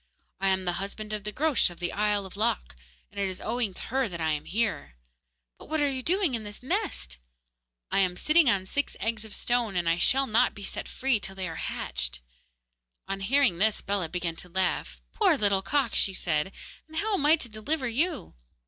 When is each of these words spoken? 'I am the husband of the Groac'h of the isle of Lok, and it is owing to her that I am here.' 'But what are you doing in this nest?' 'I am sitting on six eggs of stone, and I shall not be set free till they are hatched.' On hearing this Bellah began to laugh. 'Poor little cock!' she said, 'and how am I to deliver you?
'I 0.39 0.47
am 0.47 0.65
the 0.65 0.71
husband 0.81 1.13
of 1.13 1.25
the 1.25 1.31
Groac'h 1.31 1.69
of 1.69 1.79
the 1.79 1.93
isle 1.93 2.25
of 2.25 2.35
Lok, 2.35 2.75
and 3.11 3.19
it 3.19 3.29
is 3.29 3.39
owing 3.39 3.71
to 3.75 3.81
her 3.93 4.09
that 4.09 4.19
I 4.19 4.31
am 4.31 4.45
here.' 4.45 4.95
'But 5.59 5.69
what 5.69 5.79
are 5.79 5.91
you 5.91 6.01
doing 6.01 6.33
in 6.33 6.43
this 6.43 6.63
nest?' 6.63 7.19
'I 7.91 7.99
am 7.99 8.17
sitting 8.17 8.49
on 8.49 8.65
six 8.65 8.97
eggs 8.99 9.25
of 9.25 9.33
stone, 9.35 9.75
and 9.75 9.87
I 9.87 9.99
shall 9.99 10.25
not 10.25 10.55
be 10.55 10.63
set 10.63 10.87
free 10.87 11.19
till 11.19 11.35
they 11.35 11.47
are 11.47 11.53
hatched.' 11.57 12.19
On 13.07 13.19
hearing 13.19 13.59
this 13.59 13.81
Bellah 13.81 14.09
began 14.09 14.35
to 14.37 14.49
laugh. 14.49 14.99
'Poor 15.13 15.37
little 15.37 15.61
cock!' 15.61 15.93
she 15.93 16.15
said, 16.15 16.51
'and 16.87 16.97
how 16.97 17.13
am 17.13 17.27
I 17.27 17.35
to 17.35 17.47
deliver 17.47 17.87
you? 17.87 18.33